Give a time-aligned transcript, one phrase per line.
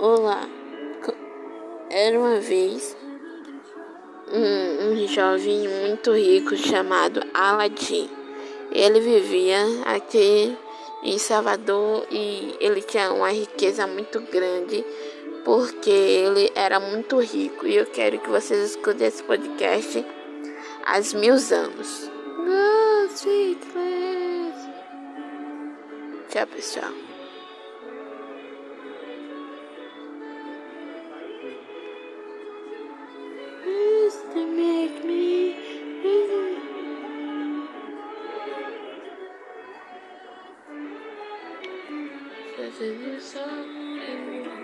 [0.00, 0.48] Olá,
[1.90, 2.96] era uma vez
[4.32, 8.08] um, um jovem muito rico chamado Aladim.
[8.70, 10.56] Ele vivia aqui
[11.02, 14.84] em Salvador e ele tinha uma riqueza muito grande
[15.44, 17.66] porque ele era muito rico.
[17.66, 20.06] E eu quero que vocês escutem esse podcast
[20.86, 22.08] há mil anos.
[26.30, 27.17] Tchau, pessoal.
[42.58, 44.57] Cause it is you